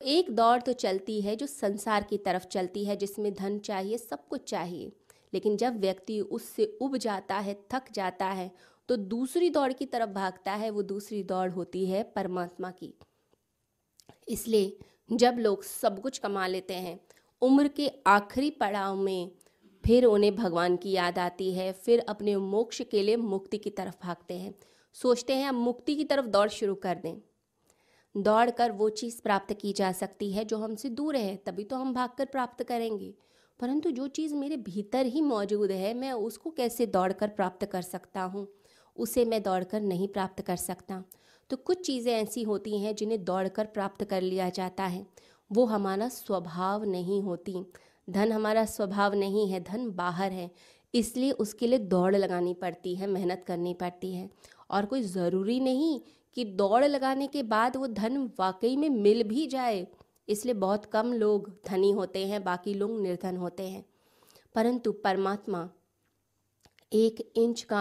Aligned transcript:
एक 0.00 0.30
दौड़ 0.30 0.60
तो 0.60 0.72
चलती 0.72 1.20
है 1.20 1.34
जो 1.36 1.46
संसार 1.46 2.02
की 2.02 2.18
तरफ़ 2.18 2.46
चलती 2.46 2.84
है, 2.84 2.96
जिसमें 2.96 3.32
धन 3.34 3.58
चाहिए, 3.58 3.98
सब 3.98 4.26
कुछ 4.28 4.48
चाहिए। 4.50 4.92
लेकिन 5.34 5.56
जब 5.56 5.80
व्यक्ति 5.80 6.20
उससे 6.20 6.64
उब 6.82 6.96
जाता 6.96 7.38
है, 7.38 7.54
थक 7.72 7.92
जाता 7.92 8.26
है 8.26 8.50
तो 8.88 8.96
दूसरी 8.96 9.50
दौड़ 9.50 9.72
की 9.72 9.86
तरफ़ 9.86 10.10
भागता 10.10 10.52
है, 10.52 10.70
वो 10.70 10.82
दूसरी 10.82 11.22
दौड़ 11.22 11.50
होती 11.50 11.84
है 11.86 12.02
परमात्मा 12.02 12.70
की। 12.70 12.94
इसलिए 14.28 14.78
जब 15.12 15.36
लोग 15.38 15.62
सब 15.62 16.00
कुछ 16.00 16.18
कमा 16.18 16.46
लेते 16.46 16.74
हैं, 16.74 17.00
उम्र 17.42 17.68
के 17.68 17.90
आखिरी 18.06 18.50
पड़ाव 18.50 18.96
में 18.96 19.30
फिर 19.84 20.04
उन्हें 20.04 20.34
भगवान 20.36 20.76
की 20.76 20.90
याद 20.90 21.18
आती 21.18 21.52
है, 21.52 21.72
फिर 21.72 22.04
अपने 22.08 22.36
मोक्ष 22.36 22.82
के 22.82 23.02
लिए 23.02 23.16
मुक्ति 23.16 23.58
की 23.58 23.70
तरफ़ 23.70 23.96
भागते 24.02 24.34
हैं। 24.34 24.54
सोचते 24.94 25.34
हैं, 25.34 25.48
अब 25.48 25.54
मुक्ति 25.54 25.96
की 25.96 26.04
तरफ़ 26.04 26.26
दौड़ 26.26 26.48
शुरू 26.48 26.74
कर 26.74 26.94
दें। 26.94 27.20
दौड़ 28.16 28.50
कर 28.50 28.72
वो 28.72 28.88
चीज़ 28.88 29.22
प्राप्त 29.22 29.52
की 29.52 29.72
जा 29.72 29.92
सकती 29.92 30.32
है 30.32 30.44
जो 30.44 30.58
हमसे 30.58 30.88
दूर 30.88 31.16
है, 31.16 31.36
तभी 31.36 31.64
तो 31.64 31.76
हम 31.76 31.94
भागकर 31.94 32.24
प्राप्त 32.24 32.62
करेंगे। 32.62 33.14
परंतु 33.60 33.90
जो 33.90 34.08
चीज़ 34.08 34.34
मेरे 34.34 34.56
भीतर 34.56 35.06
ही 35.06 35.20
मौजूद 35.20 35.70
है, 35.70 35.94
मैं 35.94 36.12
उसको 36.12 36.50
कैसे 36.50 36.86
दौड़ 36.86 37.12
कर 37.12 37.28
प्राप्त 37.28 37.66
कर 37.66 37.82
सकता 37.82 38.22
हूँ? 38.22 38.48
उसे 38.96 39.24
मैं 39.24 39.42
दौड़ 39.42 39.64
कर 39.64 39.80
नहीं 39.80 40.08
प्राप्त 40.08 40.42
कर 40.42 40.56
सकता। 40.56 41.04
तो 41.50 41.56
कुछ 41.56 41.86
चीज़ें 41.86 42.14
ऐसी 42.14 42.42
होती 42.42 42.78
हैं 42.78 42.94
जिन्हें 42.94 43.24
दौड़ 43.24 43.48
कर 43.48 43.64
प्राप्त 43.64 44.04
कर 44.04 44.22
लिया 44.22 44.48
जाता 44.50 44.84
है। 44.84 45.06
वो 45.52 45.64
हमारा 45.64 46.08
स्वभाव 46.08 46.84
नहीं 46.84 47.22
होती। 47.22 47.64
धन 48.10 48.32
हमारा 48.32 48.64
स्वभाव 48.64 49.14
नहीं 49.14 49.48
है, 49.48 49.60
धन 49.60 49.90
बाहर 49.90 50.32
है। 50.32 50.50
इसलिए 50.94 51.30
उसके 51.30 51.66
लिए 51.66 51.78
दौड़ 51.78 52.16
लगानी 52.16 52.54
पड़ती 52.54 52.94
है, 52.94 53.06
मेहनत 53.06 53.44
करनी 53.46 53.74
पड़ती 53.74 54.14
है। 54.14 54.30
और 54.70 54.86
कोई 54.86 55.02
ज़रूरी 55.02 55.60
नहीं 55.60 56.00
कि 56.34 56.44
दौड़ 56.44 56.84
लगाने 56.84 57.26
के 57.26 57.42
बाद 57.42 57.76
वो 57.76 57.86
धन 57.86 58.30
वाकई 58.38 58.76
में 58.76 58.90
मिल 58.90 59.22
भी 59.22 59.46
जाए। 59.46 59.86
इसलिए 60.28 60.54
बहुत 60.54 60.84
कम 60.84 61.12
लोग 61.12 61.60
धनी 61.66 61.92
होते 61.92 62.26
हैं, 62.26 62.44
बाकी 62.44 62.74
लोग 62.74 63.00
निर्धन 63.00 63.36
होते 63.36 63.62
हैं। 63.62 63.84
परंतु 64.54 64.92
परमात्मा 64.92 65.70
एक 66.92 67.32
इंच 67.36 67.62
का 67.62 67.78